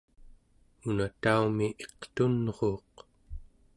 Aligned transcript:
una 0.89 1.05
taumi 1.21 1.67
iqtunruuq 1.83 2.95